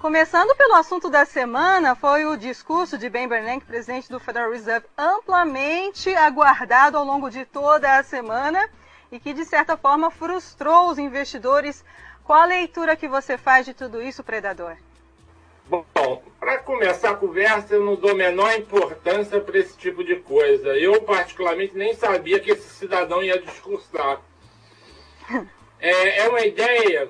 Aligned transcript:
Começando 0.00 0.56
pelo 0.56 0.76
assunto 0.76 1.10
da 1.10 1.26
semana, 1.26 1.94
foi 1.94 2.24
o 2.24 2.34
discurso 2.34 2.96
de 2.96 3.10
Ben 3.10 3.28
Bernanke, 3.28 3.66
presidente 3.66 4.08
do 4.08 4.18
Federal 4.18 4.50
Reserve, 4.50 4.86
amplamente 4.96 6.08
aguardado 6.14 6.96
ao 6.96 7.04
longo 7.04 7.28
de 7.28 7.44
toda 7.44 7.98
a 7.98 8.02
semana 8.02 8.66
e 9.12 9.20
que, 9.20 9.34
de 9.34 9.44
certa 9.44 9.76
forma, 9.76 10.10
frustrou 10.10 10.88
os 10.88 10.98
investidores. 10.98 11.84
Qual 12.24 12.40
a 12.40 12.46
leitura 12.46 12.96
que 12.96 13.06
você 13.06 13.36
faz 13.36 13.66
de 13.66 13.74
tudo 13.74 14.00
isso, 14.00 14.24
Predador? 14.24 14.74
Bom, 15.66 15.84
para 16.40 16.56
começar 16.60 17.10
a 17.10 17.16
conversa, 17.16 17.74
eu 17.74 17.84
não 17.84 17.94
dou 17.94 18.12
a 18.12 18.14
menor 18.14 18.54
importância 18.54 19.38
para 19.38 19.58
esse 19.58 19.76
tipo 19.76 20.02
de 20.02 20.16
coisa. 20.16 20.78
Eu, 20.78 21.02
particularmente, 21.02 21.76
nem 21.76 21.92
sabia 21.92 22.40
que 22.40 22.52
esse 22.52 22.70
cidadão 22.70 23.22
ia 23.22 23.38
discursar. 23.38 24.18
É, 25.82 26.24
é 26.24 26.28
uma 26.28 26.42
ideia 26.42 27.08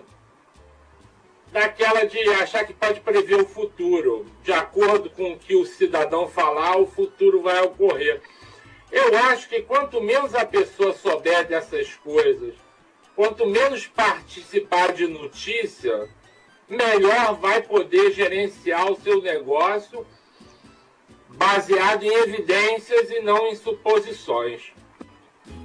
daquela 1.52 2.04
de 2.04 2.18
achar 2.34 2.64
que 2.64 2.72
pode 2.72 3.00
prever 3.00 3.40
o 3.40 3.46
futuro. 3.46 4.27
De 4.42 4.52
acordo 4.52 5.10
com 5.10 5.32
o 5.32 5.38
que 5.38 5.56
o 5.56 5.66
cidadão 5.66 6.28
falar, 6.28 6.76
o 6.76 6.86
futuro 6.86 7.42
vai 7.42 7.60
ocorrer. 7.62 8.20
Eu 8.90 9.16
acho 9.18 9.48
que 9.48 9.62
quanto 9.62 10.00
menos 10.00 10.34
a 10.34 10.45
pessoa 10.45 10.92
souber 10.92 11.46
dessas 11.46 11.95
coisas, 11.95 12.54
quanto 13.14 13.46
menos 13.46 13.86
participar 13.86 14.92
de 14.92 15.06
notícia, 15.06 16.09
melhor 16.68 17.34
vai 17.34 17.62
poder 17.62 18.12
gerenciar 18.12 18.90
o 18.90 19.01
seu 19.01 19.20
negócio 19.20 20.06
baseado 21.28 22.02
em 22.02 22.12
evidências 22.12 23.10
e 23.10 23.20
não 23.20 23.46
em 23.46 23.54
suposições. 23.54 24.73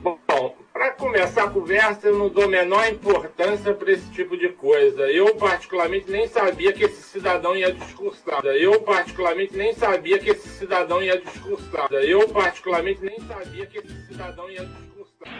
Bom, 0.01 0.55
para 0.75 0.91
começar 0.91 1.45
a 1.45 1.49
conversa, 1.49 2.09
eu 2.09 2.19
não 2.19 2.27
dou 2.27 2.43
a 2.43 2.47
menor 2.49 2.85
importância 2.91 3.73
para 3.73 3.93
esse 3.93 4.11
tipo 4.11 4.35
de 4.35 4.49
coisa. 4.49 5.03
Eu, 5.03 5.33
particularmente, 5.37 6.11
nem 6.11 6.27
sabia 6.27 6.73
que 6.73 6.83
esse 6.83 7.01
cidadão 7.01 7.55
ia 7.55 7.71
discursar. 7.71 8.43
Eu, 8.43 8.83
particularmente, 8.83 9.55
nem 9.55 9.71
sabia 9.71 10.19
que 10.19 10.31
esse 10.31 10.49
cidadão 10.49 11.01
ia 11.01 11.17
discursar. 11.17 11.87
Eu, 11.93 12.27
particularmente, 12.27 13.05
nem 13.05 13.17
sabia 13.21 13.65
que 13.67 13.77
esse 13.77 14.07
cidadão 14.07 14.51
ia 14.51 14.65
discursar. 14.65 15.31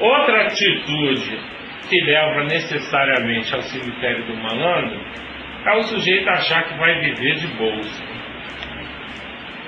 Outra 0.00 0.46
atitude 0.46 1.38
que 1.90 2.00
leva 2.00 2.44
necessariamente 2.44 3.54
ao 3.54 3.60
cemitério 3.60 4.26
do 4.28 4.34
malandro 4.34 4.98
é 5.66 5.76
o 5.76 5.82
sujeito 5.82 6.26
achar 6.30 6.70
que 6.70 6.78
vai 6.78 6.98
viver 7.00 7.34
de 7.34 7.48
bolsa. 7.48 8.02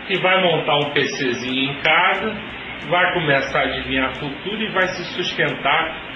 Que 0.07 0.19
vai 0.23 0.43
montar 0.43 0.79
um 0.79 0.95
PCzinho 0.95 1.71
em 1.71 1.83
casa 1.83 2.55
vai 2.89 3.15
começar 3.15 3.61
a 3.61 3.65
adivinhar 3.65 4.15
futuro 4.17 4.63
e 4.63 4.71
vai 4.73 4.87
se 4.89 5.05
sustentar 5.15 6.13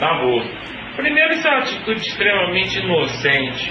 na 0.00 0.14
bolsa. 0.14 0.50
Primeiro, 0.96 1.32
isso 1.32 1.46
é 1.46 1.50
uma 1.50 1.60
atitude 1.60 2.00
extremamente 2.00 2.78
inocente. 2.78 3.70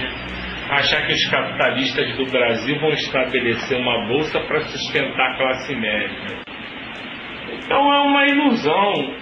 Achar 0.70 1.06
que 1.06 1.14
os 1.14 1.30
capitalistas 1.30 2.16
do 2.16 2.26
Brasil 2.32 2.80
vão 2.80 2.90
estabelecer 2.92 3.78
uma 3.78 4.08
bolsa 4.08 4.40
para 4.42 4.62
sustentar 4.62 5.32
a 5.32 5.38
classe 5.38 5.76
média. 5.76 6.40
Então 7.54 7.94
é 7.94 8.00
uma 8.02 8.26
ilusão 8.26 9.16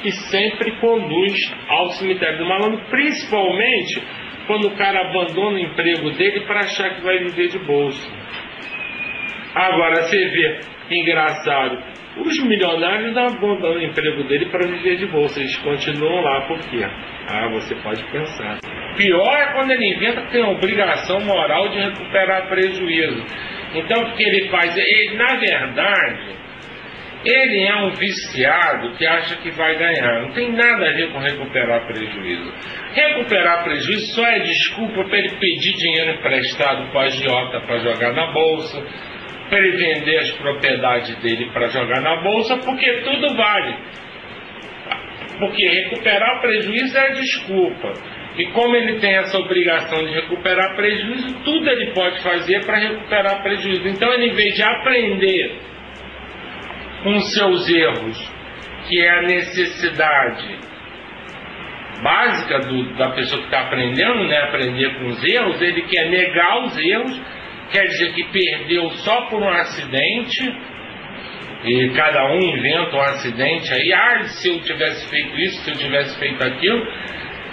que 0.00 0.12
sempre 0.12 0.72
conduz 0.80 1.54
ao 1.68 1.88
cemitério 1.90 2.38
do 2.38 2.46
malandro, 2.46 2.84
principalmente 2.88 4.02
quando 4.46 4.68
o 4.68 4.76
cara 4.76 5.10
abandona 5.10 5.56
o 5.56 5.58
emprego 5.58 6.10
dele 6.12 6.46
para 6.46 6.60
achar 6.60 6.94
que 6.94 7.02
vai 7.02 7.18
viver 7.18 7.48
de 7.48 7.58
bolsa. 7.58 8.10
Agora 9.58 10.02
você 10.02 10.28
vê 10.28 10.60
Engraçado. 10.90 11.78
Os 12.16 12.42
milionários 12.42 13.16
abandonam 13.16 13.76
o 13.76 13.82
emprego 13.82 14.24
dele 14.24 14.46
para 14.46 14.66
viver 14.66 14.96
de 14.96 15.06
bolsa. 15.06 15.38
Eles 15.38 15.56
continuam 15.58 16.22
lá. 16.22 16.40
Por 16.42 16.58
quê? 16.60 16.84
Ah, 17.30 17.48
você 17.48 17.74
pode 17.76 18.02
pensar. 18.04 18.58
Pior 18.96 19.36
é 19.36 19.52
quando 19.52 19.70
ele 19.70 19.94
inventa 19.94 20.22
que 20.22 20.32
tem 20.32 20.42
a 20.42 20.48
obrigação 20.48 21.20
moral 21.20 21.68
de 21.68 21.78
recuperar 21.78 22.48
prejuízo. 22.48 23.22
Então, 23.74 24.02
o 24.02 24.16
que 24.16 24.22
ele 24.22 24.48
faz? 24.48 24.76
Ele, 24.76 25.16
na 25.16 25.36
verdade, 25.36 26.36
ele 27.24 27.64
é 27.64 27.76
um 27.76 27.90
viciado 27.90 28.92
que 28.96 29.06
acha 29.06 29.36
que 29.36 29.50
vai 29.50 29.76
ganhar. 29.76 30.22
Não 30.22 30.32
tem 30.32 30.50
nada 30.52 30.88
a 30.88 30.92
ver 30.94 31.12
com 31.12 31.18
recuperar 31.18 31.86
prejuízo. 31.86 32.52
Recuperar 32.94 33.62
prejuízo 33.62 34.14
só 34.14 34.26
é 34.26 34.40
desculpa 34.40 35.04
para 35.04 35.18
ele 35.18 35.36
pedir 35.38 35.74
dinheiro 35.74 36.12
emprestado 36.12 36.90
para 36.90 37.02
agiota 37.02 37.60
para 37.60 37.78
jogar 37.78 38.12
na 38.14 38.32
bolsa 38.32 38.82
para 39.48 39.58
ele 39.58 39.76
vender 39.76 40.18
as 40.18 40.30
propriedades 40.32 41.16
dele 41.16 41.50
para 41.52 41.68
jogar 41.68 42.00
na 42.00 42.16
bolsa, 42.16 42.58
porque 42.58 42.92
tudo 43.02 43.34
vale. 43.34 43.76
Porque 45.38 45.68
recuperar 45.68 46.40
prejuízo 46.40 46.98
é 46.98 47.12
desculpa. 47.12 47.92
E 48.36 48.46
como 48.52 48.76
ele 48.76 49.00
tem 49.00 49.16
essa 49.16 49.36
obrigação 49.38 50.04
de 50.04 50.12
recuperar 50.12 50.76
prejuízo, 50.76 51.42
tudo 51.44 51.68
ele 51.68 51.92
pode 51.92 52.22
fazer 52.22 52.64
para 52.64 52.76
recuperar 52.76 53.42
prejuízo. 53.42 53.88
Então, 53.88 54.12
ele, 54.12 54.26
em 54.26 54.34
vez 54.34 54.54
de 54.54 54.62
aprender 54.62 55.58
com 57.02 57.18
seus 57.20 57.68
erros, 57.68 58.32
que 58.88 59.00
é 59.00 59.10
a 59.10 59.22
necessidade 59.22 60.58
básica 62.02 62.60
do, 62.60 62.94
da 62.94 63.10
pessoa 63.10 63.40
que 63.40 63.46
está 63.46 63.62
aprendendo, 63.62 64.24
né, 64.24 64.42
aprender 64.42 64.94
com 64.98 65.06
os 65.06 65.24
erros, 65.24 65.60
ele 65.60 65.82
quer 65.82 66.08
negar 66.08 66.64
os 66.64 66.78
erros 66.78 67.20
quer 67.70 67.84
dizer 67.84 68.14
que 68.14 68.24
perdeu 68.24 68.90
só 68.90 69.22
por 69.26 69.42
um 69.42 69.48
acidente, 69.48 70.42
e 71.64 71.90
cada 71.90 72.32
um 72.32 72.38
inventa 72.38 72.96
um 72.96 73.00
acidente 73.00 73.72
aí, 73.72 73.92
ah, 73.92 74.24
se 74.24 74.48
eu 74.48 74.60
tivesse 74.60 75.08
feito 75.08 75.36
isso, 75.36 75.64
se 75.64 75.70
eu 75.70 75.76
tivesse 75.76 76.18
feito 76.18 76.42
aquilo, 76.42 76.86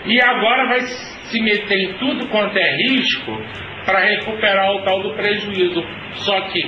e 0.06 0.22
agora 0.22 0.68
vai 0.68 0.82
se 0.82 1.42
meter 1.42 1.78
em 1.78 1.94
tudo 1.98 2.28
quanto 2.28 2.56
é 2.58 2.76
risco 2.78 3.32
para 3.86 4.00
recuperar 4.00 4.72
o 4.76 4.84
tal 4.84 5.02
do 5.02 5.16
prejuízo. 5.16 5.84
Só 6.14 6.42
que 6.50 6.62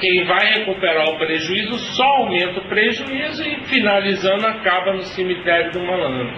quem 0.00 0.24
vai 0.24 0.54
recuperar 0.54 1.08
o 1.08 1.18
prejuízo 1.18 1.78
só 1.94 2.04
aumenta 2.04 2.60
o 2.60 2.68
prejuízo 2.68 3.44
e 3.44 3.62
finalizando 3.64 4.46
acaba 4.46 4.94
no 4.94 5.02
cemitério 5.02 5.72
do 5.72 5.80
malandro. 5.80 6.36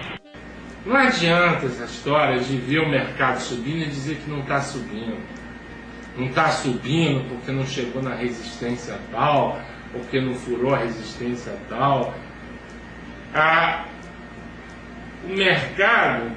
Não 0.85 0.97
adianta 0.97 1.65
essa 1.65 1.85
história 1.85 2.39
de 2.39 2.57
ver 2.57 2.79
o 2.79 2.89
mercado 2.89 3.37
subindo 3.37 3.83
e 3.83 3.87
dizer 3.87 4.17
que 4.17 4.29
não 4.29 4.41
está 4.41 4.59
subindo 4.59 5.17
não 6.17 6.27
está 6.27 6.49
subindo 6.49 7.27
porque 7.29 7.51
não 7.51 7.65
chegou 7.65 8.01
na 8.01 8.15
resistência 8.15 8.97
tal, 9.11 9.59
porque 9.91 10.21
não 10.21 10.33
furou 10.35 10.73
a 10.73 10.77
resistência 10.77 11.53
tal. 11.69 12.13
Ah, 13.33 13.85
o 15.23 15.35
mercado 15.35 16.31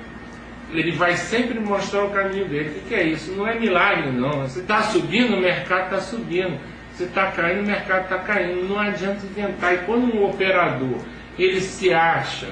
ele 0.72 0.92
vai 0.92 1.16
sempre 1.16 1.58
mostrar 1.60 2.04
o 2.04 2.10
caminho 2.10 2.48
dele. 2.48 2.70
O 2.70 2.74
que, 2.74 2.88
que 2.88 2.94
é 2.94 3.04
isso? 3.04 3.32
Não 3.32 3.46
é 3.46 3.58
milagre, 3.58 4.10
não. 4.10 4.42
Você 4.42 4.60
está 4.60 4.82
subindo, 4.82 5.36
o 5.36 5.40
mercado 5.40 5.84
está 5.84 6.00
subindo. 6.00 6.58
Você 6.92 7.04
está 7.04 7.30
caindo, 7.30 7.62
o 7.62 7.66
mercado 7.66 8.04
está 8.04 8.18
caindo. 8.18 8.68
Não 8.68 8.78
adianta 8.78 9.24
inventar. 9.24 9.74
E 9.74 9.78
quando 9.78 10.14
um 10.14 10.24
operador 10.24 10.98
ele 11.38 11.60
se 11.60 11.92
acha 11.92 12.48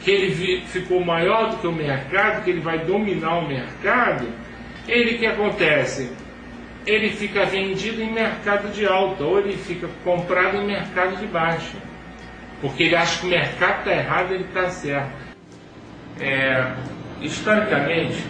que 0.00 0.10
ele 0.10 0.66
ficou 0.66 1.04
maior 1.04 1.50
do 1.50 1.58
que 1.58 1.66
o 1.66 1.72
mercado, 1.72 2.42
que 2.42 2.50
ele 2.50 2.60
vai 2.60 2.80
dominar 2.80 3.38
o 3.38 3.48
mercado, 3.48 4.26
ele 4.88 5.18
que 5.18 5.26
acontece? 5.26 6.10
Ele 6.86 7.10
fica 7.10 7.44
vendido 7.44 8.02
em 8.02 8.12
mercado 8.12 8.72
de 8.72 8.86
alta, 8.86 9.22
ou 9.22 9.38
ele 9.38 9.56
fica 9.56 9.88
comprado 10.04 10.56
em 10.56 10.66
mercado 10.66 11.16
de 11.16 11.26
baixa. 11.26 11.76
Porque 12.60 12.84
ele 12.84 12.96
acha 12.96 13.20
que 13.20 13.26
o 13.26 13.30
mercado 13.30 13.78
está 13.78 13.92
errado, 13.92 14.32
ele 14.32 14.44
está 14.44 14.68
certo. 14.68 15.12
É, 16.20 16.72
historicamente, 17.20 18.24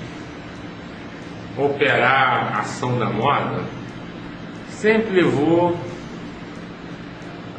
operar 1.56 2.56
a 2.56 2.60
ação 2.60 2.98
da 2.98 3.10
moda 3.10 3.62
sempre 4.68 5.22
levou 5.22 5.76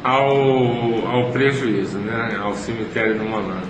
ao, 0.02 1.06
ao 1.08 1.30
prejuízo, 1.30 1.98
né? 1.98 2.36
ao 2.40 2.54
cemitério 2.54 3.18
do 3.18 3.24
malandro. 3.24 3.68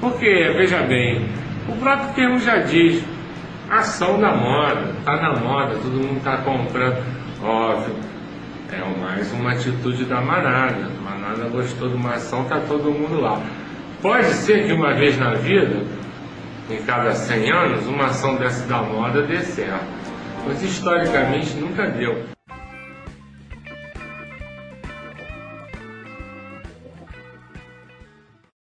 Porque, 0.00 0.26
veja 0.56 0.82
bem, 0.82 1.28
o 1.68 1.76
próprio 1.76 2.14
termo 2.14 2.38
já 2.38 2.58
diz, 2.58 3.04
ação 3.70 4.20
da 4.20 4.34
moda, 4.34 4.94
tá 5.04 5.16
na 5.16 5.40
moda, 5.40 5.74
todo 5.74 5.92
mundo 5.92 6.18
está 6.18 6.38
comprando, 6.38 7.02
óbvio. 7.42 7.94
É 8.72 9.00
mais 9.00 9.32
uma 9.32 9.52
atitude 9.52 10.04
da 10.04 10.20
manada. 10.20 10.86
A 10.86 11.10
manada 11.10 11.48
gostou 11.48 11.88
de 11.88 11.94
uma 11.94 12.14
ação, 12.14 12.44
tá 12.44 12.60
todo 12.60 12.90
mundo 12.90 13.20
lá. 13.20 13.40
Pode 14.02 14.26
ser 14.26 14.66
que 14.66 14.72
uma 14.72 14.92
vez 14.92 15.16
na 15.18 15.34
vida, 15.34 15.84
em 16.68 16.82
cada 16.82 17.12
100 17.12 17.52
anos, 17.52 17.86
uma 17.86 18.06
ação 18.06 18.36
dessa 18.36 18.66
da 18.66 18.82
moda 18.82 19.22
dê 19.22 19.40
certo. 19.40 19.86
Mas 20.46 20.62
historicamente 20.62 21.54
nunca 21.54 21.86
deu. 21.86 22.35